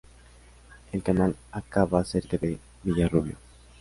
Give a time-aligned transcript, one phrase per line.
[0.93, 3.35] El canal acaba cerca de Villarrubia.